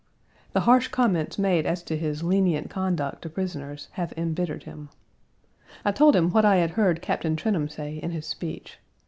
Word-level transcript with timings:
The 0.53 0.61
harsh 0.61 0.87
comments 0.87 1.37
made 1.37 1.67
as 1.67 1.83
to 1.83 1.95
his 1.95 2.23
lenient 2.23 2.71
conduct 2.71 3.21
to 3.21 3.29
prisoners 3.29 3.87
have 3.91 4.15
embittered 4.17 4.63
him. 4.63 4.89
I 5.85 5.91
told 5.91 6.15
him 6.15 6.31
what 6.31 6.43
I 6.43 6.55
had 6.55 6.71
heard 6.71 7.03
Captain 7.03 7.35
Trenholm 7.35 7.69
say 7.69 7.97
in 7.97 8.09
his 8.09 8.25
speech. 8.25 8.79